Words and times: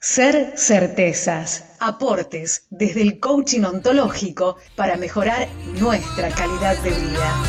Ser 0.00 0.52
certezas, 0.56 1.64
aportes 1.80 2.68
desde 2.70 3.02
el 3.02 3.18
coaching 3.18 3.62
ontológico 3.62 4.56
para 4.76 4.96
mejorar 4.96 5.48
nuestra 5.80 6.30
calidad 6.30 6.80
de 6.84 6.90
vida. 6.90 7.42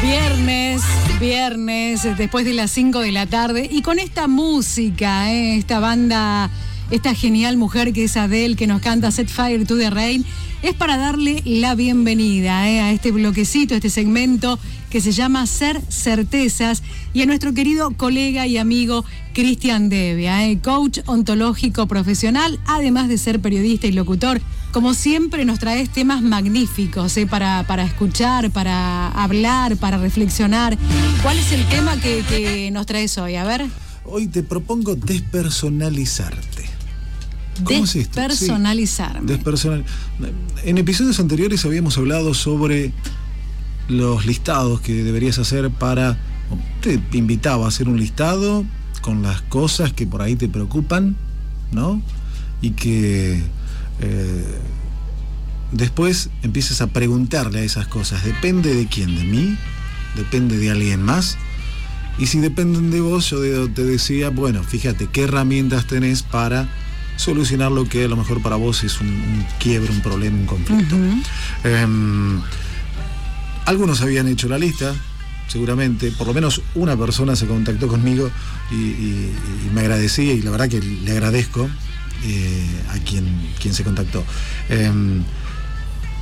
Viernes, 0.00 0.82
viernes, 1.18 2.16
después 2.16 2.44
de 2.44 2.54
las 2.54 2.70
5 2.70 3.00
de 3.00 3.10
la 3.10 3.26
tarde 3.26 3.68
y 3.68 3.82
con 3.82 3.98
esta 3.98 4.28
música, 4.28 5.32
eh, 5.32 5.58
esta 5.58 5.80
banda, 5.80 6.52
esta 6.90 7.14
genial 7.14 7.56
mujer 7.56 7.92
que 7.92 8.04
es 8.04 8.16
Adele 8.16 8.56
que 8.56 8.66
nos 8.66 8.80
canta 8.80 9.10
Set 9.10 9.28
Fire 9.28 9.66
to 9.66 9.76
the 9.76 9.90
Rain, 9.90 10.24
es 10.62 10.74
para 10.74 10.96
darle 10.96 11.42
la 11.44 11.74
bienvenida 11.74 12.68
eh, 12.68 12.80
a 12.80 12.92
este 12.92 13.12
bloquecito, 13.12 13.74
este 13.74 13.90
segmento 13.90 14.58
que 14.90 15.00
se 15.00 15.12
llama 15.12 15.46
Ser 15.46 15.80
Certezas 15.88 16.82
y 17.12 17.22
a 17.22 17.26
nuestro 17.26 17.52
querido 17.52 17.90
colega 17.90 18.46
y 18.46 18.58
amigo 18.58 19.04
Cristian 19.34 19.88
Devia, 19.88 20.48
eh, 20.48 20.58
coach 20.60 21.00
ontológico 21.06 21.86
profesional, 21.86 22.58
además 22.66 23.08
de 23.08 23.18
ser 23.18 23.40
periodista 23.40 23.86
y 23.86 23.92
locutor. 23.92 24.40
Como 24.72 24.94
siempre 24.94 25.44
nos 25.44 25.58
traes 25.58 25.90
temas 25.90 26.22
magníficos 26.22 27.16
eh, 27.16 27.26
para, 27.26 27.64
para 27.66 27.84
escuchar, 27.84 28.50
para 28.50 29.08
hablar, 29.08 29.76
para 29.76 29.98
reflexionar. 29.98 30.76
¿Cuál 31.22 31.38
es 31.38 31.52
el 31.52 31.64
tema 31.68 32.00
que, 32.00 32.24
que 32.28 32.70
nos 32.70 32.86
traes 32.86 33.16
hoy? 33.18 33.36
A 33.36 33.44
ver. 33.44 33.66
Hoy 34.04 34.26
te 34.26 34.42
propongo 34.42 34.96
despersonalizarte. 34.96 36.57
Despersonalizarme. 37.64 39.26
Despersonal... 39.26 39.84
En 40.64 40.78
episodios 40.78 41.20
anteriores 41.20 41.64
habíamos 41.64 41.96
hablado 41.98 42.34
sobre 42.34 42.92
los 43.88 44.26
listados 44.26 44.80
que 44.80 45.02
deberías 45.02 45.38
hacer 45.38 45.70
para... 45.70 46.18
Te 46.80 47.00
invitaba 47.12 47.66
a 47.66 47.68
hacer 47.68 47.88
un 47.88 47.98
listado 47.98 48.64
con 49.02 49.22
las 49.22 49.42
cosas 49.42 49.92
que 49.92 50.06
por 50.06 50.22
ahí 50.22 50.36
te 50.36 50.48
preocupan, 50.48 51.16
¿no? 51.72 52.02
Y 52.62 52.70
que 52.70 53.42
eh, 54.00 54.44
después 55.72 56.30
empieces 56.42 56.80
a 56.80 56.88
preguntarle 56.88 57.60
a 57.60 57.62
esas 57.62 57.86
cosas. 57.86 58.24
¿Depende 58.24 58.74
de 58.74 58.86
quién? 58.86 59.14
¿De 59.16 59.24
mí? 59.24 59.56
¿Depende 60.16 60.56
de 60.58 60.70
alguien 60.70 61.02
más? 61.02 61.36
Y 62.18 62.26
si 62.26 62.40
dependen 62.40 62.90
de 62.90 63.00
vos, 63.00 63.30
yo 63.30 63.40
te 63.70 63.84
decía, 63.84 64.30
bueno, 64.30 64.62
fíjate 64.64 65.06
qué 65.06 65.22
herramientas 65.22 65.86
tenés 65.86 66.22
para 66.22 66.68
solucionar 67.18 67.70
lo 67.70 67.84
que 67.84 68.04
a 68.04 68.08
lo 68.08 68.16
mejor 68.16 68.40
para 68.40 68.56
vos 68.56 68.84
es 68.84 69.00
un, 69.00 69.08
un 69.08 69.46
quiebre, 69.58 69.92
un 69.92 70.00
problema, 70.00 70.38
un 70.38 70.46
conflicto. 70.46 70.96
eh, 71.64 71.86
algunos 73.66 74.00
habían 74.00 74.28
hecho 74.28 74.48
la 74.48 74.56
lista, 74.56 74.94
seguramente, 75.48 76.10
por 76.12 76.26
lo 76.28 76.32
menos 76.32 76.62
una 76.74 76.96
persona 76.96 77.36
se 77.36 77.46
contactó 77.46 77.88
conmigo 77.88 78.30
y, 78.70 78.74
y, 78.74 79.32
y 79.66 79.74
me 79.74 79.82
agradecía 79.82 80.32
y 80.32 80.40
la 80.40 80.52
verdad 80.52 80.68
que 80.70 80.80
le 80.80 81.10
agradezco 81.10 81.68
eh, 82.24 82.66
a 82.90 82.98
quien, 83.00 83.26
quien 83.60 83.74
se 83.74 83.84
contactó. 83.84 84.24
Eh, 84.70 84.90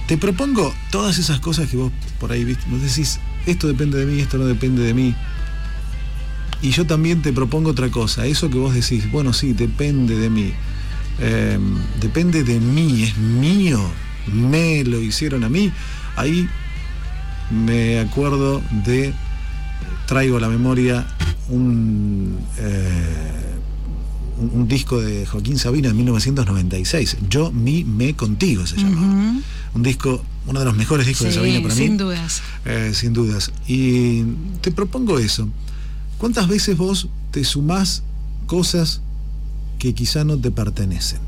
te 0.09 0.17
propongo 0.19 0.75
todas 0.91 1.19
esas 1.19 1.41
cosas 1.41 1.69
que 1.69 1.77
vos 1.77 1.93
por 2.19 2.33
ahí 2.33 2.45
viste, 2.45 2.65
vos 2.69 2.81
decís, 2.81 3.21
esto 3.45 3.69
depende 3.69 3.99
de 3.99 4.07
mí, 4.07 4.21
esto 4.21 4.39
no 4.39 4.47
depende 4.47 4.83
de 4.83 4.95
mí. 4.95 5.15
Y 6.63 6.71
yo 6.71 6.87
también 6.87 7.23
te 7.23 7.33
propongo 7.33 7.71
otra 7.71 7.91
cosa, 7.91 8.25
eso 8.27 8.49
que 8.49 8.59
vos 8.59 8.75
decís, 8.75 9.11
bueno, 9.13 9.33
sí, 9.33 9.53
depende 9.53 10.17
de 10.17 10.31
mí. 10.31 10.55
Eh, 11.21 11.59
depende 12.01 12.45
de 12.45 12.61
mí, 12.61 13.05
es 13.05 13.17
mío, 13.17 13.81
me 14.33 14.85
lo 14.85 15.01
hicieron 15.01 15.45
a 15.45 15.49
mí. 15.49 15.73
Ahí 16.17 16.49
me 17.51 18.01
acuerdo 18.01 18.63
de, 18.85 19.15
traigo 20.07 20.37
a 20.37 20.41
la 20.41 20.49
memoria 20.49 21.07
un, 21.49 22.39
eh, 22.59 23.43
un, 24.39 24.51
un, 24.61 24.69
disco 24.69 25.01
de 25.01 25.27
Joaquín 25.27 25.59
Sabina 25.59 25.89
de 25.89 25.95
1996, 25.95 27.19
Yo, 27.29 27.53
mi, 27.53 27.85
me, 27.85 28.15
contigo 28.15 28.67
se 28.67 28.77
llamaba. 28.77 29.07
Uh 29.07 29.11
-huh. 29.11 29.43
Un 29.75 29.83
disco, 29.83 30.25
uno 30.47 30.59
de 30.61 30.65
los 30.65 30.77
mejores 30.77 31.07
discos 31.07 31.29
sí, 31.29 31.29
de 31.29 31.35
Sabina 31.35 31.63
para 31.63 31.75
sin 31.75 31.83
mí. 31.83 31.89
Sin 31.89 31.97
dudas. 31.99 32.43
Eh, 32.65 32.93
sin 32.95 33.13
dudas. 33.13 33.53
Y 33.69 34.23
te 34.61 34.73
propongo 34.73 35.19
eso. 35.19 35.49
¿Cuántas 36.19 36.49
veces 36.49 36.77
vos 36.77 37.09
te 37.31 37.45
sumás 37.45 38.03
cosas 38.47 39.03
que 39.79 39.95
quizá 39.95 40.25
no 40.25 40.39
te 40.39 40.51
pertenecen? 40.51 41.21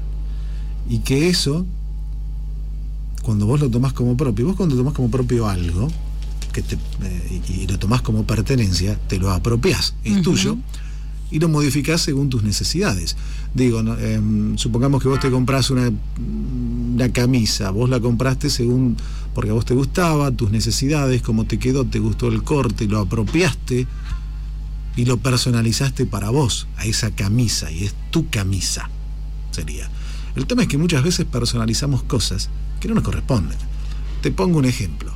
Y 0.88 0.98
que 1.00 1.28
eso, 1.28 1.66
cuando 3.22 3.46
vos 3.46 3.60
lo 3.60 3.70
tomás 3.70 3.92
como 3.92 4.16
propio, 4.16 4.46
vos 4.46 4.56
cuando 4.56 4.76
tomás 4.76 4.94
como 4.94 5.10
propio 5.10 5.48
algo, 5.48 5.88
que 6.52 6.62
te, 6.62 6.76
eh, 6.76 7.42
y 7.48 7.66
lo 7.66 7.78
tomás 7.78 8.02
como 8.02 8.24
pertenencia, 8.24 8.98
te 9.08 9.18
lo 9.18 9.30
apropiás, 9.30 9.94
es 10.04 10.12
uh 10.12 10.16
-huh. 10.16 10.22
tuyo, 10.22 10.56
y 11.30 11.38
lo 11.38 11.48
modificás 11.48 12.00
según 12.00 12.30
tus 12.30 12.42
necesidades. 12.42 13.16
Digo, 13.54 13.82
no, 13.82 13.96
eh, 13.98 14.20
supongamos 14.56 15.02
que 15.02 15.08
vos 15.08 15.20
te 15.20 15.30
comprás 15.30 15.70
una, 15.70 15.90
una 16.94 17.12
camisa, 17.12 17.70
vos 17.70 17.90
la 17.90 18.00
compraste 18.00 18.48
según, 18.48 18.96
porque 19.34 19.50
a 19.50 19.54
vos 19.54 19.66
te 19.66 19.74
gustaba, 19.74 20.30
tus 20.30 20.50
necesidades, 20.50 21.20
cómo 21.22 21.44
te 21.44 21.58
quedó, 21.58 21.84
te 21.84 21.98
gustó 21.98 22.28
el 22.28 22.42
corte, 22.42 22.86
lo 22.86 22.98
apropiaste 22.98 23.86
y 24.98 25.04
lo 25.04 25.16
personalizaste 25.16 26.06
para 26.06 26.30
vos, 26.30 26.66
a 26.76 26.84
esa 26.84 27.12
camisa, 27.12 27.70
y 27.70 27.84
es 27.84 27.94
tu 28.10 28.28
camisa, 28.30 28.90
sería. 29.52 29.88
El 30.34 30.48
tema 30.48 30.62
es 30.62 30.68
que 30.68 30.76
muchas 30.76 31.04
veces 31.04 31.24
personalizamos 31.24 32.02
cosas 32.02 32.50
que 32.80 32.88
no 32.88 32.94
nos 32.94 33.04
corresponden. 33.04 33.56
Te 34.22 34.32
pongo 34.32 34.58
un 34.58 34.64
ejemplo. 34.64 35.12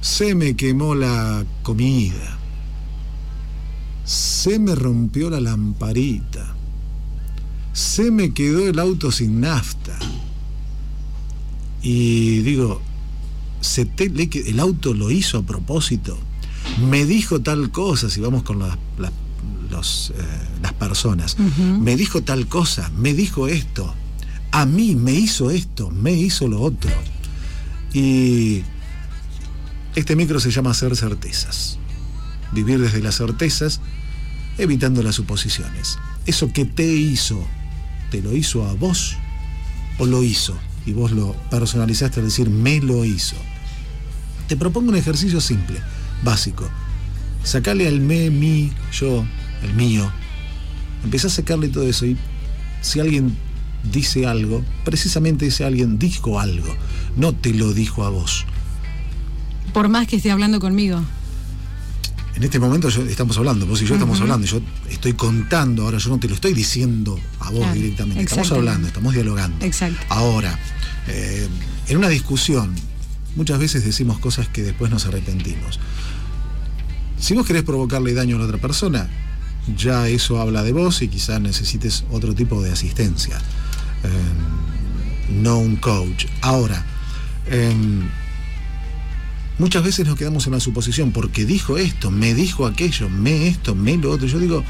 Se 0.00 0.34
me 0.34 0.56
quemó 0.56 0.94
la 0.94 1.44
comida. 1.62 2.38
Se 4.06 4.58
me 4.58 4.74
rompió 4.74 5.28
la 5.28 5.40
lamparita. 5.40 6.54
Se 7.74 8.10
me 8.10 8.32
quedó 8.32 8.66
el 8.68 8.78
auto 8.78 9.12
sin 9.12 9.42
nafta. 9.42 9.98
Y 11.82 12.38
digo, 12.38 12.80
se 13.60 13.84
te, 13.84 14.10
el 14.48 14.60
auto 14.60 14.94
lo 14.94 15.10
hizo 15.10 15.36
a 15.36 15.42
propósito. 15.42 16.18
Me 16.78 17.04
dijo 17.04 17.40
tal 17.40 17.70
cosa, 17.70 18.08
si 18.10 18.20
vamos 18.20 18.42
con 18.42 18.58
la, 18.58 18.78
la, 18.98 19.12
los, 19.70 20.10
eh, 20.16 20.22
las 20.62 20.72
personas. 20.74 21.36
Uh 21.38 21.42
-huh. 21.42 21.78
Me 21.80 21.96
dijo 21.96 22.22
tal 22.22 22.46
cosa, 22.46 22.90
me 22.96 23.14
dijo 23.14 23.48
esto. 23.48 23.94
A 24.50 24.64
mí 24.64 24.94
me 24.94 25.12
hizo 25.12 25.50
esto, 25.50 25.90
me 25.90 26.12
hizo 26.12 26.48
lo 26.48 26.60
otro. 26.60 26.90
Y 27.92 28.62
este 29.94 30.16
micro 30.16 30.40
se 30.40 30.50
llama 30.50 30.74
Ser 30.74 30.96
Certezas. 30.96 31.78
Vivir 32.52 32.80
desde 32.80 33.00
las 33.02 33.16
certezas, 33.16 33.80
evitando 34.56 35.02
las 35.02 35.16
suposiciones. 35.16 35.98
Eso 36.26 36.52
que 36.52 36.64
te 36.64 36.86
hizo, 36.86 37.46
¿te 38.10 38.22
lo 38.22 38.34
hizo 38.34 38.66
a 38.66 38.72
vos 38.74 39.16
o 39.98 40.06
lo 40.06 40.22
hizo? 40.22 40.56
Y 40.86 40.92
vos 40.92 41.10
lo 41.12 41.34
personalizaste 41.50 42.20
al 42.20 42.26
decir, 42.26 42.48
me 42.48 42.80
lo 42.80 43.04
hizo. 43.04 43.36
Te 44.46 44.56
propongo 44.56 44.88
un 44.90 44.96
ejercicio 44.96 45.40
simple, 45.40 45.80
básico. 46.22 46.68
Sacale 47.44 47.86
al 47.88 48.00
me, 48.00 48.30
mi, 48.30 48.72
yo, 48.92 49.24
el 49.62 49.74
mío. 49.74 50.10
Empezá 51.04 51.28
a 51.28 51.30
sacarle 51.30 51.68
todo 51.68 51.88
eso 51.88 52.06
y 52.06 52.16
si 52.82 53.00
alguien 53.00 53.36
dice 53.90 54.26
algo, 54.26 54.64
precisamente 54.84 55.46
ese 55.46 55.64
alguien 55.64 55.98
dijo 55.98 56.40
algo, 56.40 56.74
no 57.16 57.34
te 57.34 57.52
lo 57.54 57.72
dijo 57.72 58.04
a 58.04 58.10
vos. 58.10 58.44
Por 59.72 59.88
más 59.88 60.06
que 60.06 60.16
esté 60.16 60.30
hablando 60.30 60.60
conmigo. 60.60 61.02
En 62.34 62.44
este 62.44 62.60
momento 62.60 62.88
yo, 62.88 63.02
estamos 63.02 63.36
hablando, 63.36 63.66
vos 63.66 63.82
y 63.82 63.84
yo 63.84 63.88
uh 63.88 63.90
-huh. 63.90 63.98
estamos 63.98 64.20
hablando, 64.20 64.46
yo 64.46 64.60
estoy 64.88 65.14
contando, 65.14 65.82
ahora 65.84 65.98
yo 65.98 66.10
no 66.10 66.18
te 66.18 66.28
lo 66.28 66.34
estoy 66.34 66.54
diciendo 66.54 67.18
a 67.40 67.50
vos 67.50 67.60
claro, 67.60 67.74
directamente, 67.74 68.22
estamos 68.22 68.52
hablando, 68.52 68.86
estamos 68.86 69.12
dialogando. 69.14 69.64
Exacto. 69.64 69.98
Ahora, 70.08 70.56
eh, 71.08 71.48
en 71.88 71.96
una 71.96 72.08
discusión, 72.08 72.74
muchas 73.34 73.58
veces 73.58 73.84
decimos 73.84 74.20
cosas 74.20 74.48
que 74.48 74.62
después 74.62 74.90
nos 74.90 75.06
arrepentimos. 75.06 75.80
Si 77.20 77.34
vos 77.34 77.46
querés 77.46 77.64
provocarle 77.64 78.14
daño 78.14 78.36
a 78.36 78.38
la 78.38 78.44
otra 78.44 78.58
persona, 78.58 79.08
ya 79.76 80.08
eso 80.08 80.40
habla 80.40 80.62
de 80.62 80.72
vos 80.72 81.02
y 81.02 81.08
quizás 81.08 81.40
necesites 81.40 82.04
otro 82.10 82.34
tipo 82.34 82.62
de 82.62 82.72
asistencia, 82.72 83.36
eh, 84.04 85.32
no 85.32 85.58
un 85.58 85.76
coach. 85.76 86.26
Ahora, 86.40 86.84
eh, 87.46 87.74
muchas 89.58 89.82
veces 89.82 90.06
nos 90.06 90.16
quedamos 90.16 90.46
en 90.46 90.52
la 90.52 90.60
suposición, 90.60 91.12
porque 91.12 91.44
dijo 91.44 91.76
esto, 91.76 92.10
me 92.10 92.34
dijo 92.34 92.66
aquello, 92.66 93.08
me 93.08 93.48
esto, 93.48 93.74
me 93.74 93.96
lo 93.96 94.12
otro. 94.12 94.26
Yo 94.26 94.38
digo, 94.38 94.64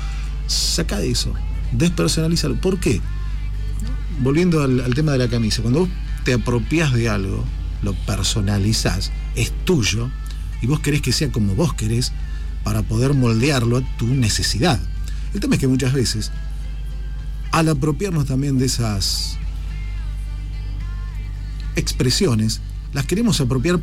saca 0.47 0.99
de 0.99 1.11
eso, 1.11 1.35
despersonalízalo. 1.73 2.61
¿Por 2.61 2.81
qué? 2.81 3.01
Volviendo 4.21 4.63
al, 4.63 4.81
al, 4.81 4.95
tema 4.95 5.13
de 5.13 5.19
la 5.19 5.29
camisa, 5.29 5.63
cuando 5.63 5.81
vos 5.81 5.89
te 6.25 6.33
apropias 6.33 6.93
de 6.93 7.09
algo, 7.09 7.45
lo 7.83 7.95
personalizás, 8.07 9.13
es 9.37 9.53
tuyo, 9.65 10.11
y 10.61 10.67
vos 10.67 10.81
querés 10.81 11.03
que 11.03 11.13
sea 11.13 11.31
como 11.31 11.55
vos 11.55 11.75
querés, 11.75 12.13
para 12.65 12.83
poder 12.83 13.15
moldearlo 13.15 13.79
a 13.79 13.97
tu 13.97 14.07
necesidad. 14.07 14.79
El 15.35 15.41
tema 15.41 15.55
es 15.55 15.61
que 15.61 15.69
muchas 15.69 15.93
veces, 15.93 16.33
al 17.53 17.69
apropiarnos 17.69 18.27
también 18.27 18.59
de 18.59 18.67
esas 18.67 19.39
expresiones, 21.77 22.61
las 22.93 23.07
queremos 23.07 23.41
apropiar 23.41 23.81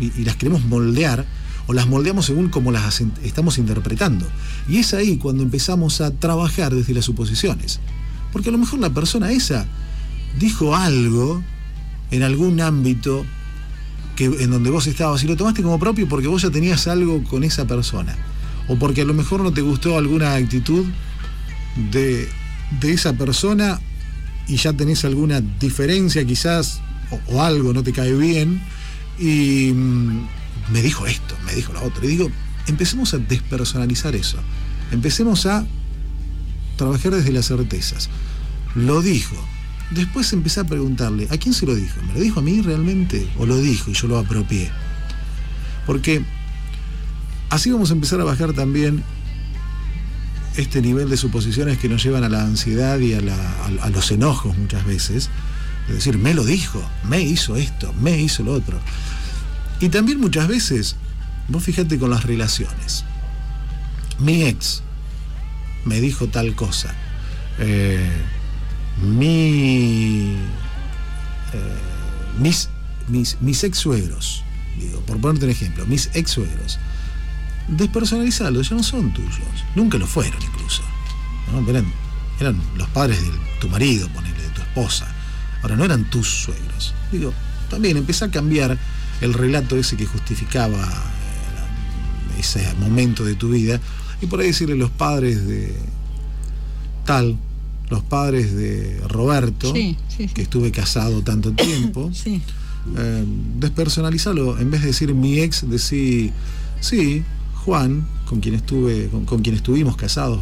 y, 0.00 0.24
las 0.24 0.36
queremos 0.36 0.64
moldear 0.64 1.26
o 1.66 1.72
las 1.72 1.86
moldeamos 1.86 2.26
según 2.26 2.48
como 2.48 2.70
las 2.70 3.00
estamos 3.22 3.58
interpretando. 3.58 4.26
Y 4.68 4.78
es 4.78 4.94
ahí 4.94 5.18
cuando 5.18 5.42
empezamos 5.42 6.00
a 6.00 6.10
trabajar 6.12 6.74
desde 6.74 6.94
las 6.94 7.04
suposiciones. 7.04 7.80
Porque 8.32 8.48
a 8.48 8.52
lo 8.52 8.58
mejor 8.58 8.78
la 8.78 8.90
persona 8.90 9.32
esa 9.32 9.66
dijo 10.38 10.76
algo 10.76 11.42
en 12.10 12.22
algún 12.22 12.60
ámbito 12.60 13.26
en 14.24 14.50
donde 14.50 14.70
vos 14.70 14.86
estabas 14.86 15.22
y 15.24 15.26
lo 15.26 15.36
tomaste 15.36 15.62
como 15.62 15.78
propio 15.78 16.08
porque 16.08 16.28
vos 16.28 16.42
ya 16.42 16.50
tenías 16.50 16.88
algo 16.88 17.22
con 17.24 17.44
esa 17.44 17.66
persona. 17.66 18.16
O 18.68 18.78
porque 18.78 19.02
a 19.02 19.04
lo 19.04 19.14
mejor 19.14 19.42
no 19.42 19.52
te 19.52 19.62
gustó 19.62 19.96
alguna 19.96 20.34
actitud 20.34 20.84
de, 21.90 22.28
de 22.80 22.92
esa 22.92 23.12
persona 23.14 23.80
y 24.46 24.56
ya 24.56 24.72
tenés 24.72 25.04
alguna 25.04 25.40
diferencia 25.40 26.24
quizás 26.24 26.80
o, 27.28 27.42
algo 27.42 27.72
no 27.72 27.82
te 27.82 27.92
cae 27.92 28.12
bien 28.14 28.60
y 29.18 29.72
mm, 29.72 30.26
me 30.72 30.82
dijo 30.82 31.06
esto, 31.06 31.34
me 31.46 31.54
dijo 31.54 31.72
lo 31.72 31.82
otro. 31.82 32.04
Y 32.04 32.08
digo, 32.08 32.30
empecemos 32.66 33.14
a 33.14 33.18
despersonalizar 33.18 34.14
eso. 34.14 34.38
Empecemos 34.90 35.46
a 35.46 35.66
trabajar 36.76 37.14
desde 37.14 37.32
las 37.32 37.46
certezas. 37.46 38.08
Lo 38.74 39.02
dijo. 39.02 39.36
Después 39.90 40.32
empecé 40.32 40.60
a 40.60 40.64
preguntarle, 40.64 41.28
¿a 41.30 41.38
quién 41.38 41.54
se 41.54 41.64
lo 41.64 41.74
dijo? 41.74 42.00
¿Me 42.02 42.14
lo 42.14 42.20
dijo 42.20 42.40
a 42.40 42.42
mí 42.42 42.60
realmente? 42.60 43.26
¿O 43.38 43.46
lo 43.46 43.56
dijo 43.56 43.90
y 43.90 43.94
yo 43.94 44.06
lo 44.06 44.18
apropié? 44.18 44.70
Porque 45.86 46.22
así 47.48 47.70
vamos 47.70 47.90
a 47.90 47.94
empezar 47.94 48.20
a 48.20 48.24
bajar 48.24 48.52
también 48.52 49.02
este 50.56 50.82
nivel 50.82 51.08
de 51.08 51.16
suposiciones 51.16 51.78
que 51.78 51.88
nos 51.88 52.02
llevan 52.02 52.24
a 52.24 52.28
la 52.28 52.42
ansiedad 52.42 52.98
y 52.98 53.14
a, 53.14 53.20
los 53.90 54.10
enojos 54.10 54.56
muchas 54.58 54.84
veces. 54.84 55.30
Es 55.88 55.94
decir, 55.94 56.18
me 56.18 56.34
lo 56.34 56.44
dijo, 56.44 56.82
me 57.04 57.22
hizo 57.22 57.56
esto, 57.56 57.94
me 57.94 58.20
hizo 58.20 58.42
lo 58.42 58.52
otro. 58.52 58.78
Y 59.80 59.88
también 59.88 60.20
muchas 60.20 60.48
veces, 60.48 60.96
vos 61.48 61.64
fíjate 61.64 61.98
con 61.98 62.10
las 62.10 62.24
relaciones. 62.24 63.04
Mi 64.18 64.42
ex 64.42 64.82
me 65.86 66.00
dijo 66.00 66.26
tal 66.26 66.54
cosa. 66.54 66.94
Eh, 67.58 68.10
mi, 69.02 70.36
eh, 71.52 72.38
mis, 72.38 72.68
mis, 73.08 73.36
mis 73.40 73.64
ex 73.64 73.78
suegros, 73.78 74.44
digo, 74.78 75.00
por 75.00 75.20
ponerte 75.20 75.46
un 75.46 75.50
ejemplo, 75.50 75.86
mis 75.86 76.10
ex 76.14 76.30
suegros 76.30 76.78
despersonalizarlos, 77.68 78.70
ya 78.70 78.76
no 78.76 78.82
son 78.82 79.12
tuyos. 79.12 79.64
Nunca 79.74 79.98
lo 79.98 80.06
fueron 80.06 80.42
incluso. 80.42 80.82
Eran, 82.40 82.60
los 82.76 82.88
padres 82.90 83.20
de 83.20 83.30
tu 83.60 83.68
marido, 83.68 84.08
ponele, 84.08 84.40
de 84.40 84.50
tu 84.50 84.60
esposa. 84.62 85.06
Ahora 85.62 85.76
no 85.76 85.84
eran 85.84 86.08
tus 86.08 86.28
suegros. 86.28 86.94
Digo, 87.10 87.32
también 87.68 87.96
empecé 87.96 88.24
a 88.24 88.30
cambiar 88.30 88.78
el 89.20 89.34
relato 89.34 89.76
ese 89.76 89.96
que 89.96 90.06
justificaba 90.06 90.78
eh, 90.78 92.40
ese 92.40 92.72
momento 92.74 93.24
de 93.24 93.34
tu 93.34 93.50
vida 93.50 93.80
y 94.20 94.26
por 94.26 94.40
ahí 94.40 94.48
decirle 94.48 94.76
los 94.76 94.90
padres 94.90 95.46
de 95.46 95.74
tal, 97.04 97.36
los 97.90 98.02
padres 98.02 98.54
de 98.54 99.00
Roberto, 99.08 99.72
que 99.72 100.42
estuve 100.42 100.70
casado 100.70 101.22
tanto 101.22 101.52
tiempo, 101.54 102.10
eh, 102.96 103.24
despersonalizarlo, 103.58 104.58
en 104.58 104.70
vez 104.70 104.82
de 104.82 104.88
decir 104.88 105.14
mi 105.14 105.40
ex, 105.40 105.68
decir, 105.68 106.32
sí, 106.80 107.22
Juan, 107.64 108.06
con 108.26 108.40
quien 108.40 108.54
estuve, 108.54 109.08
con, 109.26 109.42
quien 109.42 109.56
estuvimos 109.56 109.96
casados, 109.96 110.40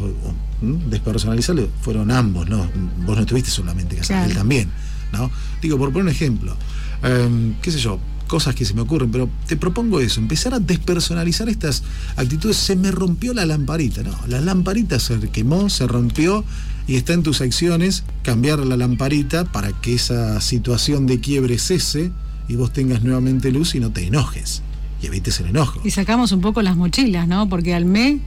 despersonalizarlo, 0.61 1.69
fueron 1.81 2.11
ambos, 2.11 2.49
¿no? 2.49 2.69
Vos 3.05 3.15
no 3.15 3.21
estuviste 3.21 3.49
solamente 3.49 3.95
casado, 3.95 4.25
él 4.25 4.33
también, 4.33 4.69
¿no? 5.13 5.29
Digo, 5.61 5.77
por 5.77 5.89
poner 5.89 6.03
un 6.03 6.09
ejemplo, 6.09 6.55
em, 7.03 7.55
qué 7.61 7.71
sé 7.71 7.79
yo, 7.79 7.99
cosas 8.27 8.53
que 8.55 8.65
se 8.65 8.73
me 8.73 8.81
ocurren, 8.81 9.09
pero 9.09 9.29
te 9.47 9.55
propongo 9.57 9.99
eso, 9.99 10.19
empezar 10.19 10.53
a 10.53 10.59
despersonalizar 10.59 11.49
estas 11.49 11.83
actitudes. 12.15 12.57
Se 12.57 12.75
me 12.75 12.91
rompió 12.91 13.33
la 13.33 13.45
lamparita, 13.45 14.03
no, 14.03 14.15
la 14.27 14.41
lamparita 14.41 14.99
se 14.99 15.17
quemó, 15.29 15.69
se 15.69 15.87
rompió 15.87 16.43
y 16.87 16.95
está 16.95 17.13
en 17.13 17.23
tus 17.23 17.41
acciones 17.41 18.03
cambiar 18.23 18.59
la 18.59 18.77
lamparita 18.77 19.45
para 19.45 19.73
que 19.73 19.93
esa 19.93 20.39
situación 20.41 21.05
de 21.05 21.19
quiebre 21.19 21.59
cese 21.59 22.11
y 22.47 22.55
vos 22.55 22.71
tengas 22.71 23.03
nuevamente 23.03 23.51
luz 23.51 23.75
y 23.75 23.79
no 23.79 23.91
te 23.91 24.07
enojes 24.07 24.61
y 25.01 25.07
evites 25.07 25.39
el 25.39 25.47
enojo. 25.47 25.81
Y 25.83 25.91
sacamos 25.91 26.31
un 26.31 26.41
poco 26.41 26.61
las 26.61 26.75
mochilas, 26.75 27.27
¿no? 27.27 27.49
Porque 27.49 27.73
al 27.73 27.85
me, 27.85 28.19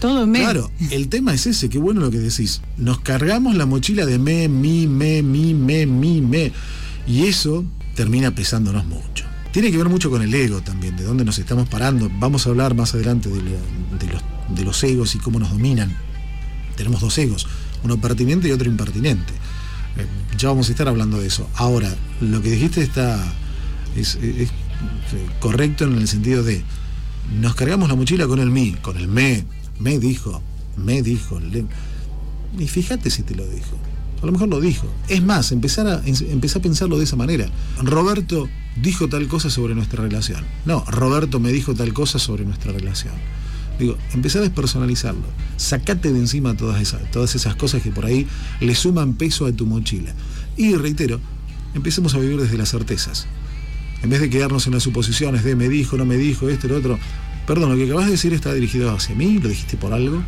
todo 0.00 0.26
me. 0.26 0.40
Claro, 0.40 0.70
el 0.90 1.08
tema 1.08 1.34
es 1.34 1.46
ese, 1.46 1.68
qué 1.68 1.78
bueno 1.78 2.00
lo 2.00 2.10
que 2.10 2.18
decís. 2.18 2.60
Nos 2.76 3.00
cargamos 3.00 3.54
la 3.56 3.66
mochila 3.66 4.06
de 4.06 4.18
me, 4.18 4.48
mi, 4.48 4.86
me, 4.86 5.22
mi, 5.22 5.54
me, 5.54 5.86
mi, 5.86 6.20
me. 6.20 6.52
Y 7.06 7.26
eso 7.26 7.64
termina 7.94 8.34
pesándonos 8.34 8.84
mucho. 8.86 9.24
Tiene 9.52 9.70
que 9.70 9.78
ver 9.78 9.88
mucho 9.88 10.10
con 10.10 10.20
el 10.20 10.34
ego 10.34 10.62
también, 10.62 10.96
de 10.96 11.04
dónde 11.04 11.24
nos 11.24 11.38
estamos 11.38 11.68
parando. 11.68 12.10
Vamos 12.18 12.46
a 12.46 12.50
hablar 12.50 12.74
más 12.74 12.94
adelante 12.94 13.28
de, 13.28 13.40
los, 13.40 14.22
de 14.56 14.64
los 14.64 14.82
egos 14.82 15.14
y 15.14 15.18
cómo 15.18 15.38
nos 15.38 15.50
dominan. 15.50 15.96
Tenemos 16.76 17.00
dos 17.00 17.16
egos, 17.18 17.46
uno 17.84 18.00
pertinente 18.00 18.48
y 18.48 18.52
otro 18.52 18.68
impertinente. 18.68 19.32
Eh, 19.96 20.06
ya 20.36 20.48
vamos 20.48 20.68
a 20.68 20.72
estar 20.72 20.88
hablando 20.88 21.20
de 21.20 21.28
eso. 21.28 21.48
Ahora, 21.54 21.94
lo 22.20 22.42
que 22.42 22.50
dijiste 22.50 22.82
está 22.82 23.22
es, 23.96 24.18
correcto 25.38 25.84
en 25.84 25.94
el 25.94 26.08
sentido 26.08 26.42
de 26.42 26.64
nos 27.40 27.54
cargamos 27.54 27.88
la 27.88 27.94
mochila 27.94 28.26
con 28.26 28.40
el 28.40 28.50
mí, 28.50 28.76
con 28.82 28.96
el 28.96 29.08
me, 29.08 29.44
me 29.78 29.98
dijo, 29.98 30.42
me 30.76 31.02
dijo. 31.02 31.40
y 32.58 32.68
fíjate 32.68 33.10
si 33.10 33.22
te 33.22 33.34
lo 33.34 33.46
dijo. 33.46 33.78
A 34.22 34.26
lo 34.26 34.32
mejor 34.32 34.48
lo 34.48 34.60
dijo. 34.60 34.86
Es 35.08 35.22
más, 35.22 35.52
empezar 35.52 35.86
a, 35.86 36.02
empezar 36.06 36.60
a 36.60 36.62
pensarlo 36.62 36.96
de 36.98 37.04
esa 37.04 37.16
manera. 37.16 37.46
Roberto 37.82 38.48
dijo 38.80 39.08
tal 39.08 39.28
cosa 39.28 39.50
sobre 39.50 39.74
nuestra 39.74 40.02
relación. 40.02 40.42
No, 40.64 40.82
Roberto 40.88 41.40
me 41.40 41.52
dijo 41.52 41.74
tal 41.74 41.92
cosa 41.92 42.18
sobre 42.18 42.44
nuestra 42.44 42.72
relación. 42.72 43.12
Digo, 43.78 43.96
empezar 44.12 44.40
a 44.40 44.44
despersonalizarlo. 44.44 45.26
Sacate 45.56 46.12
de 46.12 46.18
encima 46.18 46.56
todas 46.56 46.80
esas, 46.80 47.10
todas 47.10 47.34
esas 47.34 47.56
cosas 47.56 47.82
que 47.82 47.90
por 47.90 48.06
ahí 48.06 48.26
le 48.60 48.74
suman 48.74 49.14
peso 49.14 49.46
a 49.46 49.52
tu 49.52 49.66
mochila. 49.66 50.14
Y 50.56 50.74
reitero, 50.76 51.20
empecemos 51.74 52.14
a 52.14 52.18
vivir 52.18 52.40
desde 52.40 52.56
las 52.56 52.70
certezas 52.70 53.26
en 54.04 54.10
vez 54.10 54.20
de 54.20 54.28
quedarnos 54.28 54.66
en 54.66 54.74
las 54.74 54.82
suposiciones 54.82 55.44
de 55.44 55.56
me 55.56 55.66
dijo, 55.66 55.96
no 55.96 56.04
me 56.04 56.18
dijo, 56.18 56.50
esto, 56.50 56.68
lo 56.68 56.76
otro. 56.76 56.98
Perdón, 57.46 57.70
lo 57.70 57.76
que 57.76 57.84
acabas 57.84 58.04
de 58.04 58.12
decir 58.12 58.34
está 58.34 58.52
dirigido 58.52 58.94
hacia 58.94 59.14
mí, 59.14 59.38
lo 59.38 59.48
dijiste 59.48 59.78
por 59.78 59.94
algo. 59.94 60.22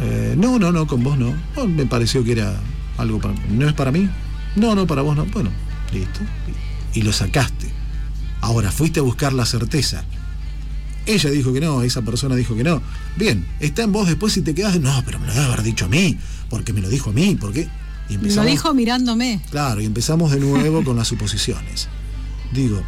Eh, 0.00 0.36
no, 0.38 0.56
no, 0.60 0.70
no, 0.70 0.86
con 0.86 1.02
vos 1.02 1.18
no. 1.18 1.34
Me 1.66 1.84
pareció 1.86 2.22
que 2.22 2.32
era 2.32 2.54
algo 2.96 3.18
para 3.20 3.34
¿No 3.48 3.66
es 3.66 3.74
para 3.74 3.90
mí? 3.90 4.08
No, 4.54 4.76
no, 4.76 4.86
para 4.86 5.02
vos 5.02 5.16
no. 5.16 5.24
Bueno, 5.26 5.50
listo. 5.92 6.20
Y 6.94 7.02
lo 7.02 7.12
sacaste. 7.12 7.66
Ahora, 8.40 8.70
fuiste 8.70 9.00
a 9.00 9.02
buscar 9.02 9.32
la 9.32 9.46
certeza. 9.46 10.04
Ella 11.12 11.30
dijo 11.30 11.52
que 11.52 11.60
no, 11.60 11.82
esa 11.82 12.02
persona 12.02 12.36
dijo 12.36 12.54
que 12.54 12.64
no. 12.64 12.82
Bien, 13.16 13.46
está 13.60 13.82
en 13.82 13.92
vos 13.92 14.06
después 14.06 14.32
si 14.32 14.42
te 14.42 14.54
quedas, 14.54 14.78
no, 14.80 15.02
pero 15.04 15.18
me 15.18 15.26
lo 15.26 15.32
debe 15.32 15.46
haber 15.46 15.62
dicho 15.62 15.86
a 15.86 15.88
mí, 15.88 16.16
porque 16.48 16.72
me 16.72 16.80
lo 16.80 16.88
dijo 16.88 17.10
a 17.10 17.12
mí, 17.12 17.36
porque... 17.40 17.68
Y 18.08 18.16
lo 18.16 18.44
dijo 18.44 18.74
mirándome. 18.74 19.40
Claro, 19.50 19.80
y 19.80 19.86
empezamos 19.86 20.32
de 20.32 20.40
nuevo 20.40 20.82
con 20.82 20.96
las 20.96 21.06
suposiciones 21.06 21.88
digo, 22.52 22.82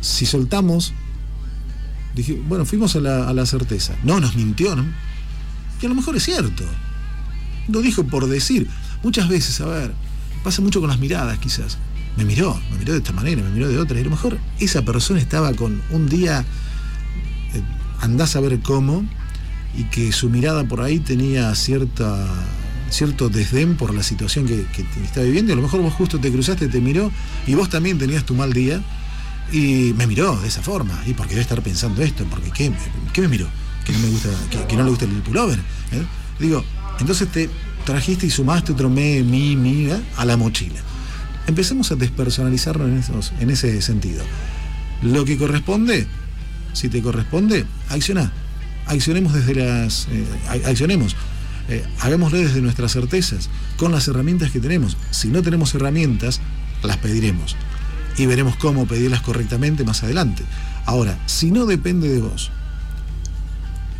si 0.00 0.26
soltamos, 0.26 0.92
dije, 2.14 2.40
bueno, 2.48 2.64
fuimos 2.64 2.96
a 2.96 3.00
la, 3.00 3.46
certeza. 3.46 3.94
No, 4.04 4.20
nos 4.20 4.36
mintió, 4.36 4.74
¿no? 4.76 4.84
Y 5.80 5.86
a 5.86 5.88
lo 5.88 5.94
mejor 5.94 6.16
es 6.16 6.24
cierto. 6.24 6.64
Lo 7.68 7.80
dijo 7.82 8.04
por 8.04 8.28
decir. 8.28 8.68
Muchas 9.02 9.28
veces, 9.28 9.60
a 9.60 9.66
ver, 9.66 9.92
pasa 10.42 10.60
mucho 10.60 10.80
con 10.80 10.88
las 10.88 10.98
miradas 10.98 11.38
quizás. 11.38 11.78
Me 12.16 12.24
miró, 12.24 12.60
me 12.72 12.78
miró 12.78 12.94
de 12.94 12.98
esta 12.98 13.12
manera, 13.12 13.42
me 13.42 13.50
miró 13.50 13.68
de 13.68 13.78
otra. 13.78 13.96
Y 13.96 14.00
a 14.00 14.04
lo 14.04 14.10
mejor 14.10 14.38
esa 14.58 14.82
persona 14.82 15.20
estaba 15.20 15.52
con 15.54 15.80
un 15.90 16.08
día, 16.08 16.44
andás 18.00 18.36
a 18.36 18.40
ver 18.40 18.60
cómo, 18.60 19.04
y 19.76 19.84
que 19.84 20.12
su 20.12 20.30
mirada 20.30 20.64
por 20.64 20.80
ahí 20.80 20.98
tenía 20.98 21.54
cierta 21.54 22.26
cierto 22.90 23.28
desdén 23.28 23.76
por 23.76 23.94
la 23.94 24.02
situación 24.02 24.46
que, 24.46 24.66
está 25.04 25.22
viviendo. 25.22 25.50
Y 25.50 25.54
a 25.54 25.56
lo 25.56 25.62
mejor 25.62 25.82
vos 25.82 25.92
justo 25.94 26.18
te 26.18 26.30
cruzaste, 26.30 26.68
te 26.68 26.80
miró 26.80 27.10
y 27.46 27.54
vos 27.54 27.68
también 27.68 27.98
tenías 27.98 28.24
tu 28.24 28.34
mal 28.34 28.52
día 28.52 28.82
y 29.52 29.92
me 29.96 30.06
miró 30.06 30.36
de 30.40 30.48
esa 30.48 30.62
forma. 30.62 31.00
Y 31.06 31.14
porque 31.14 31.30
debe 31.30 31.42
estar 31.42 31.62
pensando 31.62 32.02
esto, 32.02 32.24
porque 32.30 32.50
¿qué, 32.50 32.72
qué 33.12 33.20
me 33.20 33.28
miró? 33.28 33.46
Que 33.84 33.92
no 33.92 33.98
me 34.00 34.08
gusta, 34.08 34.30
que, 34.68 34.76
no 34.76 34.84
le 34.84 34.90
gusta 34.90 35.04
el 35.04 35.10
pullover. 35.22 35.58
¿eh? 35.58 36.02
Digo, 36.38 36.64
entonces 36.98 37.28
te 37.28 37.48
trajiste 37.84 38.26
y 38.26 38.30
sumaste 38.30 38.72
otro 38.72 38.90
me, 38.90 39.22
mi, 39.22 39.56
mi 39.56 39.86
¿eh? 39.86 40.00
a 40.16 40.24
la 40.24 40.36
mochila. 40.36 40.80
Empecemos 41.46 41.90
a 41.92 41.96
despersonalizarlo 41.96 42.86
en, 42.86 42.98
esos, 42.98 43.32
en 43.40 43.50
ese 43.50 43.80
sentido. 43.80 44.22
Lo 45.02 45.24
que 45.24 45.38
corresponde, 45.38 46.06
si 46.72 46.88
te 46.88 47.02
corresponde, 47.02 47.66
acciona. 47.88 48.32
Accionemos 48.86 49.34
desde 49.34 49.54
las. 49.54 50.08
Eh, 50.10 50.24
accionemos 50.64 51.14
eh, 51.68 51.84
hagámoslo 52.00 52.38
desde 52.38 52.62
nuestras 52.62 52.92
certezas, 52.92 53.50
con 53.76 53.92
las 53.92 54.08
herramientas 54.08 54.50
que 54.50 54.58
tenemos. 54.58 54.96
Si 55.10 55.28
no 55.28 55.42
tenemos 55.42 55.74
herramientas, 55.74 56.40
las 56.82 56.96
pediremos 56.96 57.56
y 58.16 58.24
veremos 58.24 58.56
cómo 58.56 58.86
pedirlas 58.86 59.20
correctamente 59.20 59.84
más 59.84 60.02
adelante. 60.02 60.44
Ahora, 60.86 61.18
si 61.26 61.50
no 61.50 61.66
depende 61.66 62.08
de 62.08 62.20
vos, 62.20 62.50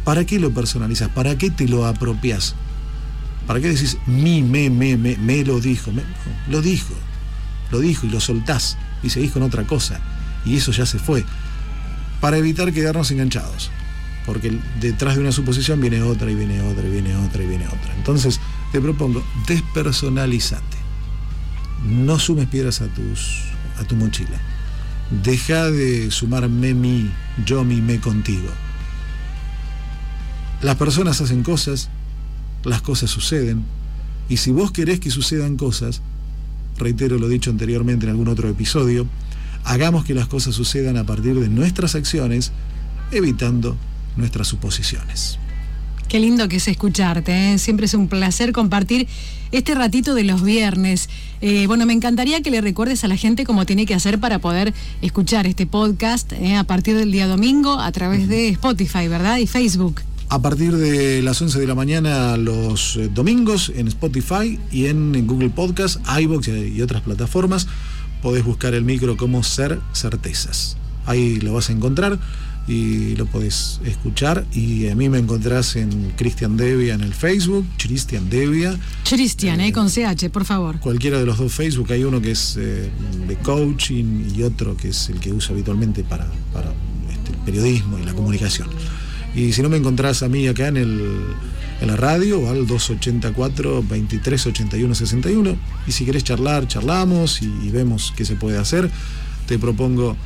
¿para 0.04 0.24
qué 0.24 0.40
lo 0.40 0.50
personalizas? 0.50 1.10
¿Para 1.10 1.36
qué 1.36 1.50
te 1.50 1.68
lo 1.68 1.86
apropias? 1.86 2.54
¿Para 3.46 3.60
qué 3.60 3.68
decís 3.68 3.98
mi, 4.06 4.42
me, 4.42 4.70
me, 4.70 4.96
me, 4.96 5.16
me 5.18 5.44
lo 5.44 5.60
dijo? 5.60 5.90
lo 6.48 6.62
dijo, 6.62 6.94
lo 7.70 7.80
dijo 7.80 8.06
y 8.06 8.10
lo 8.10 8.20
soltás 8.20 8.78
y 9.02 9.10
seguís 9.10 9.32
con 9.32 9.42
otra 9.42 9.64
cosa 9.64 10.00
y 10.46 10.56
eso 10.56 10.72
ya 10.72 10.86
se 10.86 10.98
fue. 10.98 11.24
Para 12.20 12.38
evitar 12.38 12.72
quedarnos 12.72 13.10
enganchados. 13.10 13.70
Porque 14.26 14.58
detrás 14.80 15.14
de 15.14 15.22
una 15.22 15.32
suposición 15.32 15.80
viene 15.80 16.02
otra 16.02 16.30
y 16.30 16.34
viene 16.34 16.60
otra 16.60 16.86
y 16.86 16.90
viene 16.90 17.16
otra 17.16 17.42
y 17.42 17.46
viene 17.46 17.66
otra. 17.66 17.94
Entonces, 17.96 18.40
te 18.72 18.80
propongo, 18.80 19.24
despersonalizate. 19.46 20.76
No 21.84 22.18
sumes 22.18 22.46
piedras 22.48 22.82
a, 22.82 22.88
tus, 22.88 23.44
a 23.80 23.84
tu 23.84 23.96
mochila. 23.96 24.38
Deja 25.22 25.70
de 25.70 26.10
sumar 26.10 26.48
me, 26.48 26.74
mi, 26.74 27.10
yo, 27.46 27.64
mi, 27.64 27.80
me 27.80 28.00
contigo. 28.00 28.48
Las 30.60 30.76
personas 30.76 31.20
hacen 31.20 31.42
cosas, 31.42 31.88
las 32.64 32.82
cosas 32.82 33.10
suceden, 33.10 33.64
y 34.28 34.36
si 34.36 34.50
vos 34.50 34.72
querés 34.72 35.00
que 35.00 35.10
sucedan 35.10 35.56
cosas, 35.56 36.02
reitero 36.76 37.18
lo 37.18 37.28
dicho 37.28 37.50
anteriormente 37.50 38.04
en 38.04 38.10
algún 38.10 38.28
otro 38.28 38.48
episodio, 38.48 39.06
hagamos 39.64 40.04
que 40.04 40.14
las 40.14 40.26
cosas 40.26 40.54
sucedan 40.54 40.96
a 40.96 41.04
partir 41.04 41.38
de 41.38 41.48
nuestras 41.48 41.94
acciones, 41.94 42.52
evitando 43.12 43.76
nuestras 44.16 44.48
suposiciones. 44.48 45.38
Qué 46.08 46.20
lindo 46.20 46.48
que 46.48 46.56
es 46.56 46.66
escucharte, 46.68 47.52
¿eh? 47.52 47.58
siempre 47.58 47.84
es 47.84 47.92
un 47.92 48.08
placer 48.08 48.52
compartir 48.52 49.06
este 49.52 49.74
ratito 49.74 50.14
de 50.14 50.24
los 50.24 50.42
viernes. 50.42 51.10
Eh, 51.42 51.66
bueno, 51.66 51.84
me 51.84 51.92
encantaría 51.92 52.40
que 52.40 52.50
le 52.50 52.62
recuerdes 52.62 53.04
a 53.04 53.08
la 53.08 53.16
gente 53.16 53.44
cómo 53.44 53.66
tiene 53.66 53.84
que 53.84 53.94
hacer 53.94 54.18
para 54.18 54.38
poder 54.38 54.72
escuchar 55.02 55.46
este 55.46 55.66
podcast 55.66 56.32
¿eh? 56.32 56.56
a 56.56 56.64
partir 56.64 56.96
del 56.96 57.12
día 57.12 57.26
domingo 57.26 57.78
a 57.78 57.92
través 57.92 58.26
de 58.26 58.48
Spotify, 58.48 59.06
¿verdad? 59.06 59.36
Y 59.36 59.46
Facebook. 59.46 60.00
A 60.30 60.40
partir 60.40 60.76
de 60.76 61.20
las 61.20 61.42
11 61.42 61.60
de 61.60 61.66
la 61.66 61.74
mañana 61.74 62.38
los 62.38 62.98
domingos 63.12 63.70
en 63.76 63.88
Spotify 63.88 64.58
y 64.72 64.86
en 64.86 65.26
Google 65.26 65.50
Podcast, 65.50 66.00
iBox 66.18 66.48
y 66.48 66.80
otras 66.80 67.02
plataformas 67.02 67.66
podés 68.22 68.44
buscar 68.44 68.74
el 68.74 68.84
micro 68.84 69.16
como 69.16 69.42
Ser 69.42 69.80
Certezas. 69.94 70.76
Ahí 71.06 71.40
lo 71.40 71.54
vas 71.54 71.70
a 71.70 71.72
encontrar 71.72 72.18
y 72.68 73.16
lo 73.16 73.26
podés 73.26 73.80
escuchar. 73.84 74.44
Y 74.52 74.88
a 74.88 74.94
mí 74.94 75.08
me 75.08 75.18
encontrás 75.18 75.74
en 75.76 76.12
Cristian 76.16 76.56
Devia 76.56 76.94
en 76.94 77.00
el 77.00 77.14
Facebook, 77.14 77.66
Cristian 77.78 78.28
Devia. 78.28 78.78
Cristian, 79.08 79.60
eh, 79.60 79.72
con 79.72 79.88
CH, 79.88 80.28
por 80.30 80.44
favor. 80.44 80.78
Cualquiera 80.80 81.18
de 81.18 81.26
los 81.26 81.38
dos 81.38 81.52
Facebook, 81.52 81.90
hay 81.90 82.04
uno 82.04 82.20
que 82.20 82.32
es 82.32 82.56
eh, 82.58 82.90
de 83.26 83.36
coaching 83.36 84.30
y 84.36 84.42
otro 84.42 84.76
que 84.76 84.88
es 84.88 85.08
el 85.08 85.18
que 85.18 85.32
uso 85.32 85.54
habitualmente 85.54 86.04
para, 86.04 86.26
para 86.52 86.72
este, 87.10 87.32
el 87.32 87.38
periodismo 87.44 87.98
y 87.98 88.04
la 88.04 88.12
comunicación. 88.12 88.68
Y 89.34 89.52
si 89.52 89.62
no 89.62 89.68
me 89.68 89.78
encontrás 89.78 90.22
a 90.22 90.28
mí 90.28 90.46
acá 90.46 90.68
en 90.68 90.76
el 90.76 91.20
en 91.80 91.88
la 91.88 91.96
radio 91.96 92.48
al 92.48 92.66
284 92.66 93.82
2381 93.82 94.94
61 94.94 95.56
y 95.86 95.92
si 95.92 96.04
querés 96.04 96.24
charlar, 96.24 96.66
charlamos 96.66 97.42
y, 97.42 97.70
vemos 97.70 98.12
qué 98.16 98.24
se 98.24 98.36
puede 98.36 98.58
hacer. 98.58 98.90
Te 99.46 99.58
propongo 99.58 100.16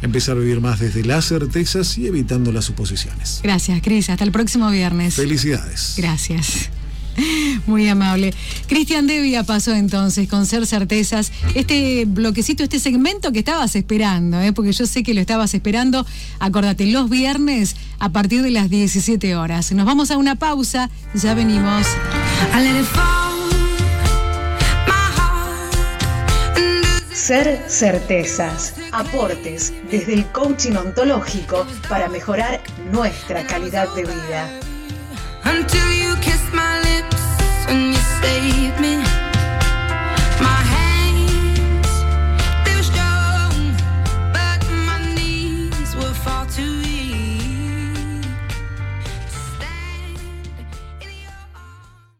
empezar 0.00 0.36
a 0.36 0.40
vivir 0.40 0.60
más 0.60 0.80
desde 0.80 1.04
las 1.04 1.26
certezas 1.26 1.96
y 1.98 2.06
evitando 2.06 2.50
las 2.52 2.64
suposiciones. 2.64 3.40
Gracias, 3.42 3.80
Cris. 3.82 4.10
Hasta 4.10 4.24
el 4.24 4.32
próximo 4.32 4.70
viernes. 4.70 5.14
Felicidades. 5.14 5.94
Gracias. 5.96 6.70
Muy 7.66 7.88
amable. 7.88 8.32
Cristian 8.66 9.06
Devia 9.06 9.44
pasó 9.44 9.72
entonces 9.74 10.28
con 10.28 10.46
Ser 10.46 10.66
Certezas 10.66 11.32
este 11.54 12.04
bloquecito, 12.06 12.62
este 12.62 12.78
segmento 12.78 13.32
que 13.32 13.40
estabas 13.40 13.76
esperando, 13.76 14.40
¿eh? 14.40 14.52
porque 14.52 14.72
yo 14.72 14.86
sé 14.86 15.02
que 15.02 15.14
lo 15.14 15.20
estabas 15.20 15.54
esperando. 15.54 16.06
Acordate, 16.38 16.86
los 16.86 17.10
viernes 17.10 17.76
a 17.98 18.10
partir 18.10 18.42
de 18.42 18.50
las 18.50 18.70
17 18.70 19.36
horas. 19.36 19.72
Nos 19.72 19.86
vamos 19.86 20.10
a 20.10 20.16
una 20.16 20.36
pausa, 20.36 20.90
ya 21.14 21.34
venimos. 21.34 21.86
Ser 27.12 27.64
certezas, 27.68 28.74
aportes 28.90 29.72
desde 29.90 30.14
el 30.14 30.26
coaching 30.32 30.72
ontológico 30.72 31.64
para 31.88 32.08
mejorar 32.08 32.60
nuestra 32.90 33.46
calidad 33.46 33.86
de 33.94 34.02
vida. 34.02 34.61
until 35.44 35.90
you 35.92 36.14
kiss 36.16 36.42
my 36.52 36.80
lips 36.80 37.22
and 37.68 37.92
you 37.92 38.02
save 38.20 38.80
me. 38.80 38.96
My 40.40 40.60